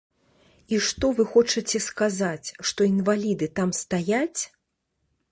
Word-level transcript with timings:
І 0.75 0.77
што 0.85 1.09
вы 1.17 1.25
хочаце 1.33 1.81
сказаць, 1.87 2.47
што 2.69 2.87
інваліды 2.93 3.49
там 3.59 3.69
стаяць? 3.81 4.41